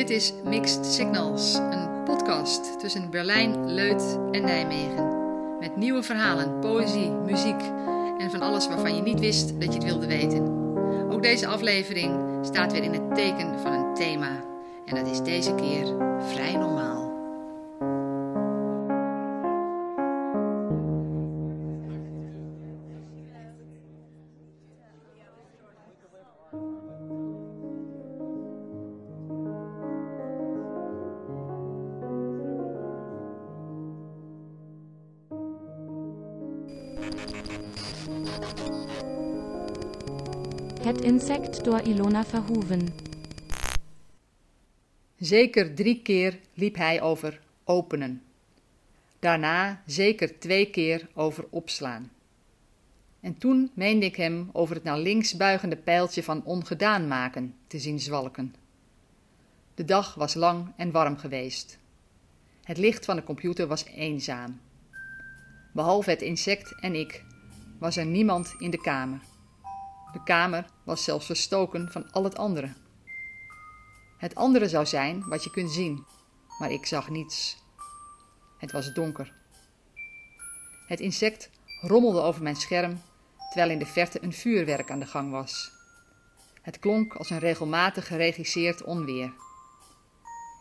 [0.00, 5.08] Dit is Mixed Signals, een podcast tussen Berlijn, Leut en Nijmegen.
[5.58, 7.60] Met nieuwe verhalen, poëzie, muziek
[8.18, 10.42] en van alles waarvan je niet wist dat je het wilde weten.
[11.12, 14.44] Ook deze aflevering staat weer in het teken van een thema.
[14.84, 15.94] En dat is deze keer
[16.32, 16.99] vrij normaal.
[40.90, 42.88] Het insect door Ilona Verhoeven.
[45.18, 48.22] Zeker drie keer liep hij over openen.
[49.18, 52.10] Daarna zeker twee keer over opslaan.
[53.20, 57.78] En toen meende ik hem over het naar links buigende pijltje van ongedaan maken te
[57.78, 58.54] zien zwalken.
[59.74, 61.78] De dag was lang en warm geweest.
[62.62, 64.60] Het licht van de computer was eenzaam.
[65.72, 67.24] Behalve het insect en ik
[67.78, 69.29] was er niemand in de kamer.
[70.12, 72.72] De kamer was zelfs verstoken van al het andere.
[74.16, 76.04] Het andere zou zijn wat je kunt zien,
[76.58, 77.56] maar ik zag niets.
[78.58, 79.32] Het was donker.
[80.86, 81.50] Het insect
[81.80, 83.02] rommelde over mijn scherm,
[83.48, 85.72] terwijl in de verte een vuurwerk aan de gang was.
[86.62, 89.32] Het klonk als een regelmatig geregisseerd onweer.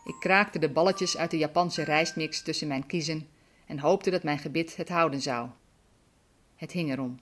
[0.04, 3.28] Ik kraakte de balletjes uit de Japanse rijstmix tussen mijn kiezen
[3.66, 5.50] en hoopte dat mijn gebit het houden zou.
[6.56, 7.20] Het hing erom.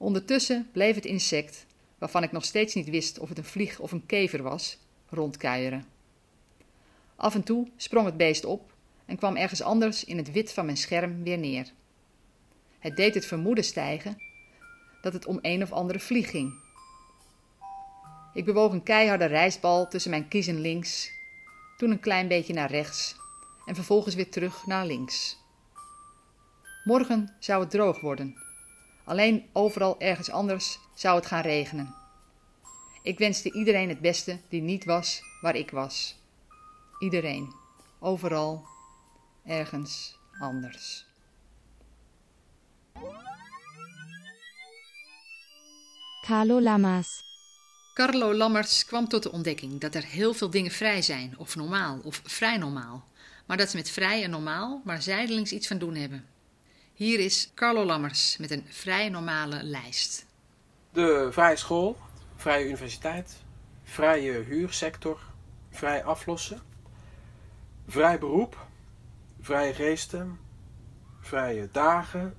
[0.00, 1.66] Ondertussen bleef het insect,
[1.98, 5.84] waarvan ik nog steeds niet wist of het een vlieg of een kever was, rondkuieren.
[7.16, 8.72] Af en toe sprong het beest op
[9.06, 11.72] en kwam ergens anders in het wit van mijn scherm weer neer.
[12.78, 14.22] Het deed het vermoeden stijgen
[15.02, 16.54] dat het om een of andere vlieg ging.
[18.34, 21.10] Ik bewoog een keiharde rijstbal tussen mijn kiezen links,
[21.76, 23.16] toen een klein beetje naar rechts
[23.66, 25.38] en vervolgens weer terug naar links.
[26.84, 28.48] Morgen zou het droog worden
[29.04, 31.94] Alleen overal ergens anders zou het gaan regenen.
[33.02, 36.16] Ik wenste iedereen het beste die niet was waar ik was.
[36.98, 37.52] Iedereen,
[37.98, 38.64] overal,
[39.44, 41.06] ergens anders.
[46.26, 47.22] Carlo Lammers.
[47.94, 52.00] Carlo Lammers kwam tot de ontdekking dat er heel veel dingen vrij zijn, of normaal,
[52.04, 53.04] of vrij normaal,
[53.46, 56.26] maar dat ze met vrij en normaal maar zijdelings iets van doen hebben.
[57.00, 60.26] Hier is Carlo Lammers met een vrij normale lijst.
[60.92, 61.96] De vrije school,
[62.36, 63.42] vrije universiteit,
[63.82, 65.20] vrije huursector,
[65.70, 66.60] vrij aflossen,
[67.86, 68.66] vrij beroep,
[69.40, 70.38] vrije geesten,
[71.20, 72.34] vrije dagen,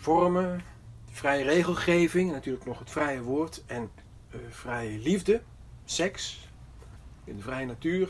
[0.00, 0.64] vormen,
[1.10, 3.90] vrije regelgeving, natuurlijk nog het vrije woord en
[4.30, 5.42] uh, vrije liefde,
[5.84, 6.48] seks,
[7.24, 8.08] in de vrije natuur.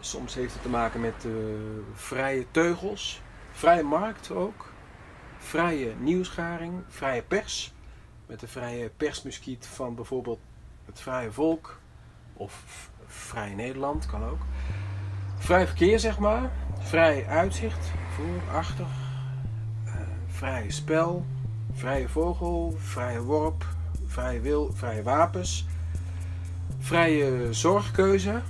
[0.00, 1.32] Soms heeft het te maken met uh,
[1.94, 3.20] vrije teugels,
[3.52, 4.74] vrije markt ook,
[5.38, 7.74] vrije nieuwsgaring, vrije pers.
[8.26, 10.38] Met de vrije persmuskiet van bijvoorbeeld
[10.86, 11.80] het Vrije Volk
[12.34, 12.62] of
[13.06, 14.40] Vrij Nederland, kan ook.
[15.38, 16.50] Vrij verkeer, zeg maar.
[16.78, 18.86] Vrij uitzicht, voor, achter.
[19.84, 19.92] Uh,
[20.26, 21.24] vrije spel,
[21.72, 23.66] vrije vogel, vrije worp,
[24.06, 25.66] vrije wil, vrije wapens.
[26.78, 28.42] Vrije zorgkeuze,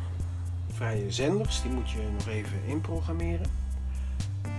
[0.74, 3.46] vrije zenders, die moet je nog even inprogrammeren.
[4.46, 4.50] Uh,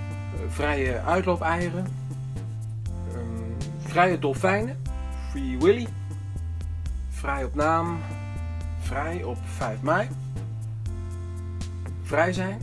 [0.47, 1.87] vrije uitloopeieren,
[3.97, 4.77] Vrije dolfijnen,
[5.29, 5.87] Free Willy.
[7.09, 7.99] Vrij op naam,
[8.79, 10.07] vrij op 5 mei.
[12.03, 12.61] Vrij zijn,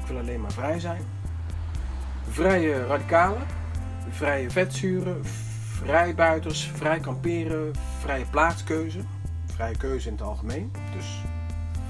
[0.00, 1.02] ik wil alleen maar vrij zijn.
[2.28, 3.42] Vrije radicalen,
[4.10, 5.24] vrije vetzuren,
[5.82, 9.00] vrijbuiters, vrij kamperen, vrije plaatskeuze.
[9.46, 11.22] Vrije keuze in het algemeen, dus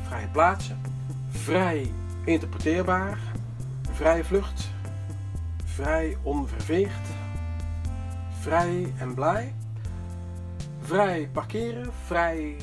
[0.06, 0.80] vrije plaatsen.
[1.30, 1.92] Vrij
[2.24, 3.18] interpreteerbaar,
[3.92, 4.70] vrije vlucht,
[5.64, 7.08] vrij onverveegd,
[8.46, 9.54] vrij en blij.
[10.80, 12.56] Vrij parkeren, vrij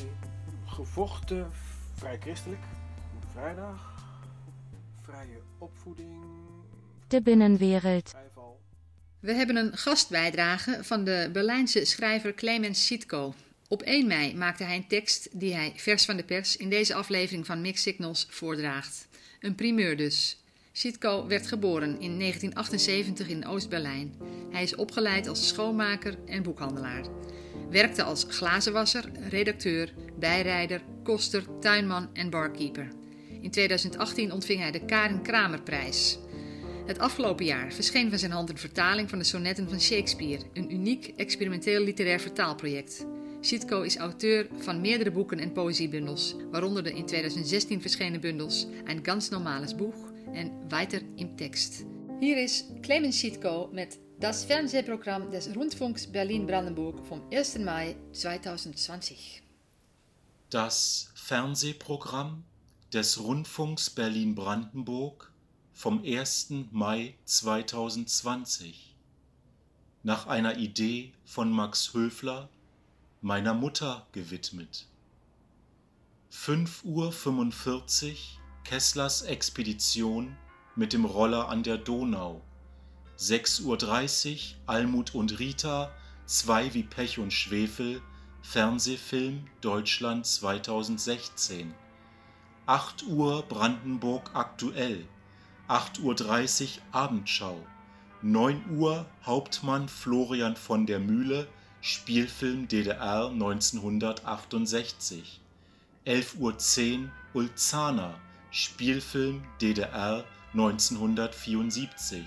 [0.66, 1.50] gevochten,
[1.94, 2.62] vrij christelijk.
[3.32, 4.04] Vrijdag,
[5.02, 6.24] vrije opvoeding.
[7.08, 8.14] De binnenwereld.
[9.20, 13.34] We hebben een gastbijdrage van de Berlijnse schrijver Clemens Sitko.
[13.68, 16.94] Op 1 mei maakte hij een tekst die hij vers van de pers in deze
[16.94, 19.08] aflevering van Mix Signals voordraagt.
[19.40, 20.43] Een primeur dus.
[20.76, 24.14] Sitko werd geboren in 1978 in Oost-Berlijn.
[24.50, 27.04] Hij is opgeleid als schoonmaker en boekhandelaar.
[27.70, 32.88] Werkte als glazenwasser, redacteur, bijrijder, koster, tuinman en barkeeper.
[33.40, 36.18] In 2018 ontving hij de Karin Kramerprijs.
[36.86, 40.72] Het afgelopen jaar verscheen van zijn hand een vertaling van de sonnetten van Shakespeare, een
[40.72, 43.06] uniek experimenteel literair vertaalproject.
[43.40, 49.00] Sitko is auteur van meerdere boeken en poëziebundels, waaronder de in 2016 verschenen bundels Ein
[49.02, 51.86] ganz normales Buch en Weiter im Text.
[52.20, 57.58] Hier is Clemens Sitko met Das Fernsehprogramm des Rundfunks Berlin-Brandenburg vom 1.
[57.58, 59.42] Mai 2020.
[60.50, 62.44] Das Fernsehprogramm
[62.92, 65.32] des Rundfunks Berlin-Brandenburg
[65.72, 66.50] vom 1.
[66.70, 68.94] Mai 2020
[70.02, 72.48] nach einer Idee von Max Höfler
[73.20, 74.86] meiner Mutter gewidmet.
[76.30, 80.36] 5.45 Uhr Kesslers Expedition
[80.74, 82.40] mit dem Roller an der Donau.
[83.18, 83.78] 6.30 Uhr
[84.66, 85.92] Almut und Rita,
[86.24, 88.00] zwei wie Pech und Schwefel,
[88.42, 91.74] Fernsehfilm Deutschland 2016.
[92.64, 95.06] 8 Uhr Brandenburg aktuell.
[95.68, 96.16] 8.30 Uhr
[96.92, 97.66] Abendschau.
[98.22, 101.46] 9 Uhr Hauptmann Florian von der Mühle,
[101.82, 105.42] Spielfilm DDR 1968.
[106.06, 108.14] 11.10 Uhr Ulzana,
[108.56, 112.24] Spielfilm DDR 1974.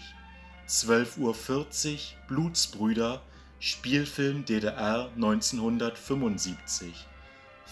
[0.68, 1.36] 12.40 Uhr
[2.28, 3.22] Blutsbrüder,
[3.62, 6.94] Spielfilm DDR 1975.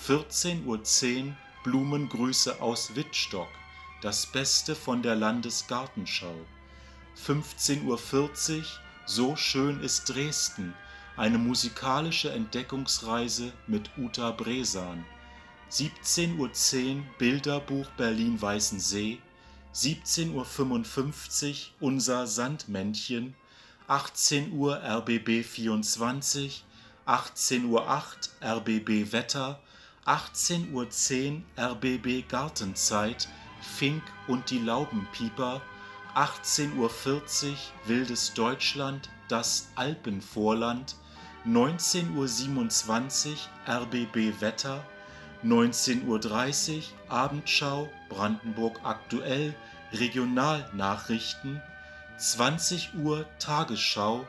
[0.07, 1.33] 14.10 Uhr
[1.65, 3.49] Blumengrüße aus Wittstock,
[4.01, 6.37] das Beste von der Landesgartenschau.
[7.27, 8.63] 15.40 Uhr
[9.05, 10.73] So schön ist Dresden,
[11.17, 15.03] eine musikalische Entdeckungsreise mit Uta Bresan.
[15.71, 19.19] 17.10 Uhr Bilderbuch Berlin-Weißensee.
[19.73, 23.35] 17.55 Uhr Unser Sandmännchen.
[23.87, 26.63] 18 Uhr RBB 24.
[27.05, 27.87] 18.08 Uhr
[28.41, 29.59] RBB Wetter.
[30.05, 30.87] 18.10 Uhr
[31.57, 33.27] RBB Gartenzeit.
[33.61, 35.61] Fink und die Laubenpieper.
[36.15, 36.89] 18.40 Uhr
[37.85, 40.95] Wildes Deutschland, das Alpenvorland.
[41.45, 44.83] 19.27 Uhr RBB Wetter,
[45.45, 49.53] 19.30 Uhr Abendschau Brandenburg aktuell,
[49.93, 51.61] Regionalnachrichten,
[52.17, 54.25] 20 Uhr Tagesschau,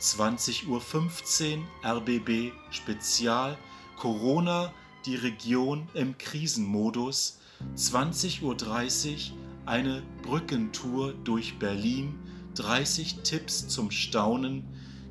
[0.00, 3.58] 20.15 Uhr RBB Spezial,
[3.96, 4.72] Corona,
[5.06, 7.40] die Region im Krisenmodus,
[7.76, 12.16] 20.30 Uhr eine Brückentour durch Berlin,
[12.54, 14.62] 30 Tipps zum Staunen,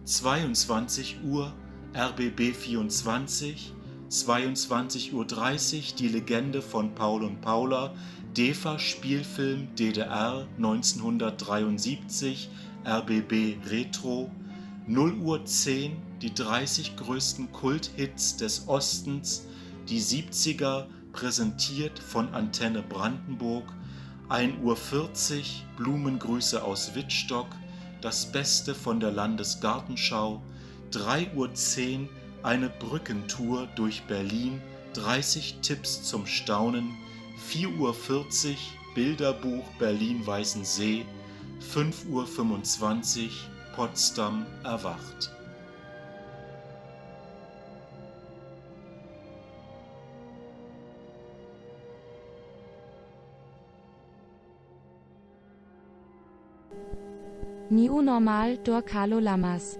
[0.05, 1.53] 22 Uhr
[1.94, 3.73] RBB 24,
[4.09, 5.25] 22.30 Uhr
[5.95, 7.94] die Legende von Paul und Paula,
[8.35, 12.50] DEFA Spielfilm DDR 1973,
[12.88, 14.31] RBB Retro,
[14.88, 19.45] 0 Uhr 10 die 30 größten Kulthits des Ostens,
[19.88, 23.71] die 70er präsentiert von Antenne Brandenburg,
[24.29, 25.45] 1.40 Uhr
[25.77, 27.47] Blumengrüße aus Wittstock,
[28.01, 30.41] das Beste von der Landesgartenschau,
[30.91, 32.09] 3.10 Uhr
[32.44, 34.62] eine Brückentour durch Berlin,
[34.94, 36.91] 30 Tipps zum Staunen,
[37.51, 37.95] 4.40 Uhr
[38.95, 41.06] Bilderbuch Berlin-Weißensee,
[41.74, 43.30] 5.25 Uhr
[43.75, 45.31] Potsdam erwacht.
[57.71, 59.77] Nieuw Normal door Carlo Lammers.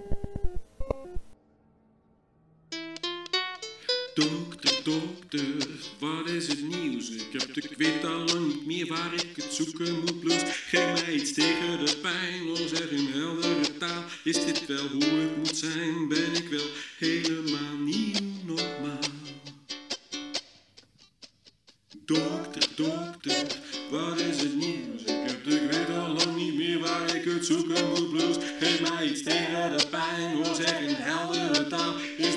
[4.20, 5.68] Dokter, dokter,
[6.00, 7.10] wat is het nieuws?
[7.10, 10.20] Ik, heb, weet al lang niet meer waar ik het zoeken moet.
[10.20, 12.50] Plus, geef mij iets tegen de pijn.
[12.50, 14.04] Oh, zeg in heldere taal.
[14.24, 16.08] Is dit wel hoe het moet zijn?
[16.08, 18.29] Ben ik wel helemaal nieuw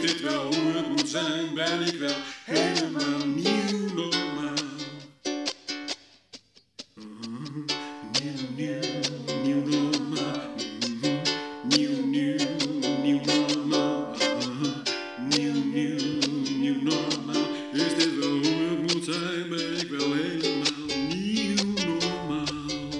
[0.02, 1.54] Is dit wel hoe het moet zijn?
[1.54, 4.54] Ben ik wel helemaal nieuw normaal?
[6.94, 7.64] Mhm.
[8.12, 8.80] Nieuw, nieuw,
[9.42, 10.40] nieuw normaal.
[10.90, 11.23] Mhm.
[11.62, 12.37] Nieuw, nieuw,
[13.02, 14.14] nieuw normaal.
[15.28, 15.99] Nieuw, nieuw,
[16.59, 17.47] nieuw normaal.
[17.73, 19.49] Is dit wel hoe het moet zijn?
[19.49, 22.90] Ben ik wel helemaal nieuw normaal?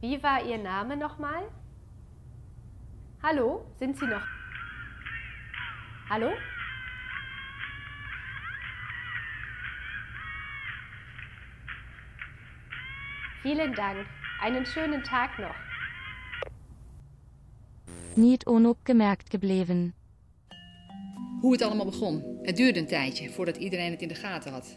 [0.00, 1.50] Wie war Ihr Name nochmal?
[3.18, 4.43] Hallo, sind Sie noch?
[6.08, 6.30] Hallo?
[13.42, 14.06] Vielen Dank.
[14.40, 15.56] Einen schönen Tag noch.
[18.14, 19.94] Niet onopgemerkt gebleven.
[21.40, 22.38] Hoe het allemaal begon.
[22.42, 24.76] Het duurde een tijdje voordat iedereen het in de gaten had.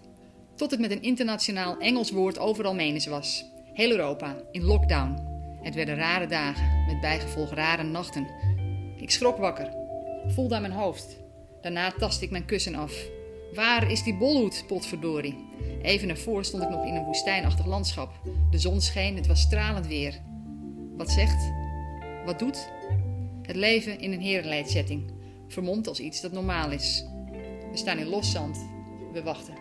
[0.55, 3.45] Tot het met een internationaal Engels woord overal menens was.
[3.73, 5.15] Heel Europa, in lockdown.
[5.61, 8.27] Het werden rare dagen, met bijgevolg rare nachten.
[8.97, 9.86] Ik schrok wakker,
[10.27, 11.17] voelde aan mijn hoofd.
[11.61, 13.05] Daarna tast ik mijn kussen af.
[13.53, 15.45] Waar is die bolhoed, potverdorie?
[15.81, 18.11] Even ervoor stond ik nog in een woestijnachtig landschap.
[18.51, 20.19] De zon scheen, het was stralend weer.
[20.97, 21.51] Wat zegt?
[22.25, 22.69] Wat doet?
[23.41, 25.11] Het leven in een herenleidsetting,
[25.47, 27.05] vermomd als iets dat normaal is.
[27.71, 28.67] We staan in los zand.
[29.13, 29.53] We wachten.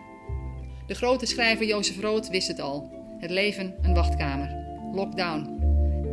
[0.87, 2.91] De grote schrijver Jozef Rood wist het al.
[3.19, 4.55] Het leven een wachtkamer.
[4.93, 5.57] Lockdown.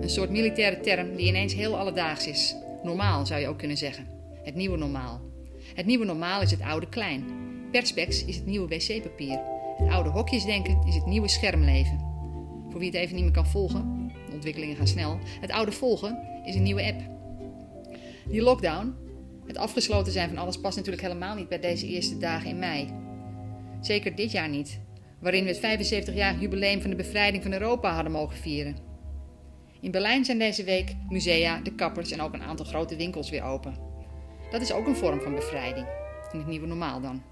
[0.00, 2.54] Een soort militaire term die ineens heel alledaags is.
[2.82, 4.13] Normaal zou je ook kunnen zeggen.
[4.44, 5.20] Het nieuwe normaal.
[5.74, 7.24] Het nieuwe normaal is het oude klein.
[7.70, 9.40] Perspex is het nieuwe wc-papier.
[9.76, 11.98] Het oude hokjesdenken is het nieuwe schermleven.
[12.68, 15.18] Voor wie het even niet meer kan volgen, de ontwikkelingen gaan snel.
[15.40, 17.00] Het oude volgen is een nieuwe app.
[18.28, 18.94] Die lockdown,
[19.46, 22.88] het afgesloten zijn van alles, past natuurlijk helemaal niet bij deze eerste dagen in mei.
[23.80, 24.80] Zeker dit jaar niet,
[25.20, 28.76] waarin we het 75-jarig jubileum van de bevrijding van Europa hadden mogen vieren.
[29.80, 33.42] In Berlijn zijn deze week musea, de kappers en ook een aantal grote winkels weer
[33.42, 33.93] open.
[34.54, 35.86] Dat is ook een vorm van bevrijding,
[36.32, 37.22] in het nieuwe normaal dan.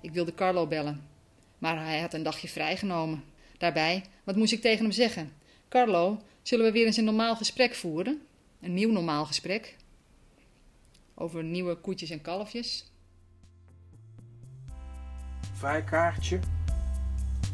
[0.00, 1.08] Ik wilde Carlo bellen,
[1.58, 3.24] maar hij had een dagje vrijgenomen.
[3.58, 5.32] Daarbij, wat moest ik tegen hem zeggen?
[5.68, 8.22] Carlo, zullen we weer eens een normaal gesprek voeren?
[8.60, 9.76] Een nieuw normaal gesprek?
[11.14, 12.90] Over nieuwe koetjes en kalfjes?
[15.52, 16.38] Vrij kaartje.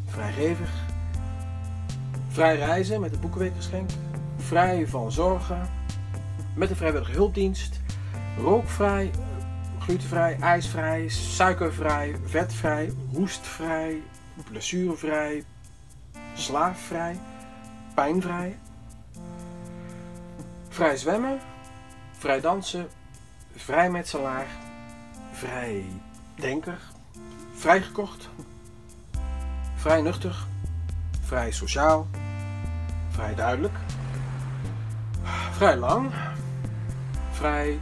[0.06, 0.84] Vrijgevig.
[2.28, 3.90] Vrij reizen met het boekenweekgeschenk.
[4.36, 5.70] Vrij van zorgen.
[6.56, 7.82] Met de vrijwillige hulpdienst.
[8.38, 9.10] Rookvrij.
[9.78, 14.02] Glutenvrij, ijsvrij, suikervrij, vetvrij, hoestvrij,
[14.50, 15.44] blessurevrij,
[16.34, 17.18] slaafvrij,
[17.94, 18.58] pijnvrij.
[20.68, 21.40] Vrij zwemmen,
[22.18, 22.88] vrij dansen,
[23.56, 24.46] vrijmetselaar,
[25.32, 25.84] vrij
[26.34, 26.78] denker,
[27.54, 28.28] vrijgekocht,
[29.76, 30.46] vrij nuchter,
[31.24, 32.06] vrij sociaal,
[33.10, 33.74] vrij duidelijk,
[35.52, 36.12] vrij lang,
[37.32, 37.80] vrij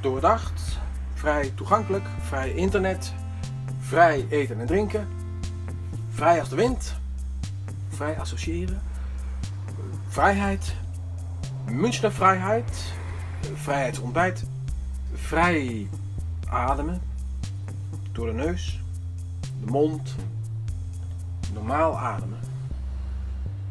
[0.00, 0.78] doordacht,
[1.14, 3.12] vrij toegankelijk, vrij internet,
[3.80, 5.08] vrij eten en drinken,
[6.10, 6.96] vrij als de wind,
[7.88, 8.80] vrij associëren,
[10.08, 10.74] vrijheid,
[11.70, 12.92] Münchner vrijheid,
[13.54, 14.44] vrijheidsontbijt,
[15.14, 15.88] vrij
[16.46, 17.00] ademen,
[18.12, 18.80] door de neus,
[19.40, 20.14] de mond,
[21.52, 22.38] normaal ademen,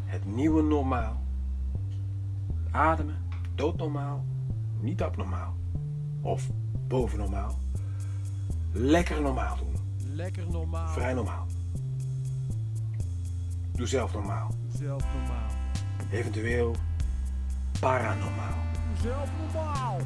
[0.06, 1.22] het nieuwe normaal,
[2.72, 3.18] ademen,
[3.56, 4.26] doodnormaal,
[4.80, 5.56] niet abnormaal
[6.28, 6.44] of
[6.88, 7.58] bovennormaal,
[8.72, 9.76] lekker normaal doen,
[10.16, 10.88] Lekker normaal.
[10.94, 11.46] vrij normaal.
[13.72, 15.50] Doe zelf normaal, Zelf normaal.
[16.12, 16.76] eventueel
[17.80, 18.56] paranormaal.
[19.02, 19.98] Zelf normaal.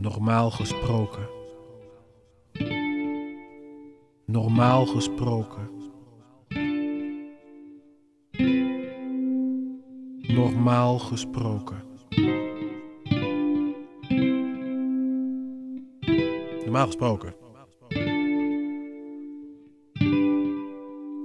[0.00, 1.28] Normaal gesproken.
[4.24, 5.70] Normaal gesproken.
[10.28, 11.82] Normaal gesproken.
[16.64, 17.34] Normaal gesproken.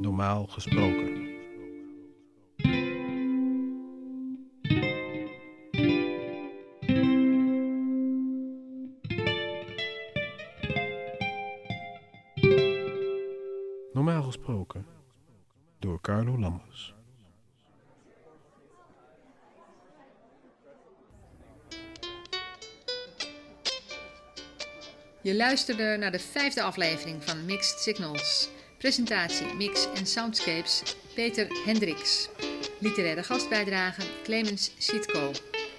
[0.02, 1.25] Normaal gesproken.
[14.26, 14.86] Gesproken.
[15.80, 16.96] Door Carlo Lammers.
[25.22, 28.50] Je luisterde naar de vijfde aflevering van Mixed Signals.
[28.78, 32.30] Presentatie, mix en soundscapes Peter Hendricks.
[32.80, 35.32] Literaire gastbijdrage Clemens Sietko.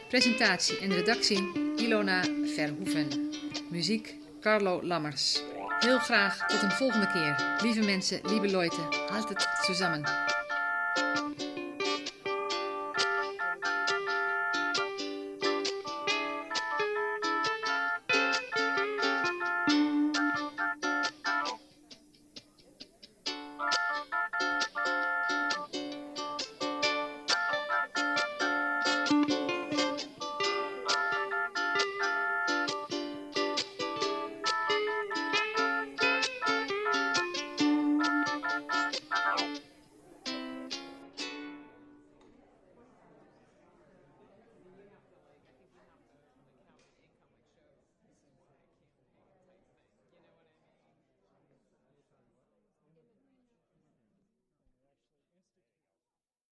[0.08, 2.22] Presentatie en redactie Ilona
[2.54, 3.08] Verhoeven.
[3.70, 5.42] Muziek Carlo Lammers.
[5.78, 7.58] Heel graag tot een volgende keer.
[7.62, 8.80] Lieve mensen, lieve Leute,
[9.10, 9.48] houd het.
[29.06, 29.45] Thank